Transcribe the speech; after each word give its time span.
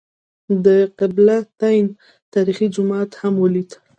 د 0.65 0.67
قبله 0.99 1.37
تین 1.59 1.85
تاریخي 2.33 2.67
جومات 2.75 3.09
هم 3.21 3.33
ولېد. 3.39 3.71